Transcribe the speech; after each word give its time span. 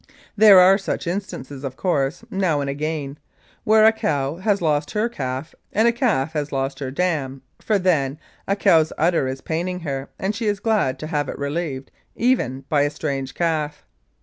There 0.35 0.59
are 0.59 0.79
such 0.79 1.05
instances, 1.05 1.63
of 1.63 1.75
course, 1.77 2.23
now 2.31 2.59
and 2.59 2.67
again, 2.67 3.19
where 3.65 3.85
a 3.85 3.91
cow 3.91 4.37
has 4.37 4.59
lost 4.59 4.89
her 4.93 5.07
calf 5.07 5.53
and 5.71 5.87
a 5.87 5.91
calf 5.91 6.33
has 6.33 6.51
lost 6.51 6.79
her 6.79 6.89
dam, 6.89 7.43
for 7.59 7.77
then 7.77 8.17
a 8.47 8.55
cow's 8.55 8.91
udder 8.97 9.27
is 9.27 9.41
paining 9.41 9.81
her, 9.81 10.09
and 10.17 10.33
she 10.33 10.47
is 10.47 10.59
glad 10.59 10.97
to 10.97 11.05
have 11.05 11.29
it 11.29 11.37
relieved 11.37 11.91
even 12.15 12.61
by 12.67 12.81
a 12.81 12.89
strange 12.89 13.35
calf. 13.35 13.85